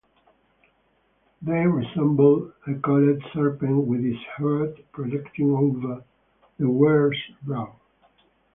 They 1.43 1.67
resemble 1.67 2.51
a 2.65 2.73
coiled 2.73 3.21
serpent 3.35 3.85
with 3.85 4.01
its 4.01 4.17
head 4.35 4.83
projecting 4.93 5.51
over 5.51 6.03
the 6.57 6.67
wearer's 6.67 7.21
brow. 7.43 7.75